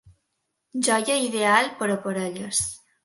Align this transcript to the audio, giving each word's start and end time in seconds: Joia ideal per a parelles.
Joia 0.87 1.17
ideal 1.27 1.71
per 1.83 1.91
a 1.97 1.99
parelles. 2.07 2.65